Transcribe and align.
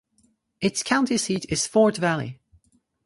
Its 0.61 0.81
county 0.81 1.15
seat 1.15 1.45
is 1.49 1.67
Fort 1.67 1.97
Valley. 1.97 2.39